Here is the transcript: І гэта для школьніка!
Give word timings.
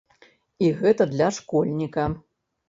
І 0.67 0.71
гэта 0.79 1.07
для 1.11 1.27
школьніка! 1.39 2.09